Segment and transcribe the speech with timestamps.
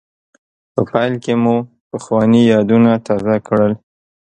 [0.73, 1.55] په پیل کې مو
[1.89, 3.73] پخواني یادونه تازه کړل.